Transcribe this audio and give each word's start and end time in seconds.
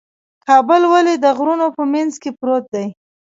کابل 0.45 0.81
ولې 0.91 1.15
د 1.23 1.25
غرونو 1.37 1.67
په 1.77 1.83
منځ 1.93 2.11
کې 2.21 2.29
پروت 2.37 2.65
دی؟ 2.73 2.85